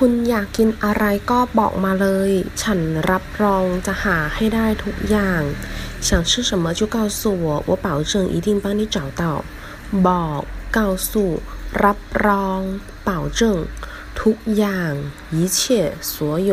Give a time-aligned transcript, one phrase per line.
[0.00, 2.30] คุณอยากกินอะไรก็บอกมาเลย
[2.62, 5.42] ฉันรับรองจะหาให้ได้ทุกอย่าง
[6.06, 9.22] 想吃什么就告诉我我保证一定帮你找到
[10.06, 10.40] บอก
[10.76, 10.78] 告
[11.08, 11.10] 诉
[11.84, 12.60] รับรอง
[13.08, 13.40] 保证
[14.20, 14.92] ทุกอย่าง
[15.36, 15.58] 一切
[16.12, 16.14] 所
[16.50, 16.52] 有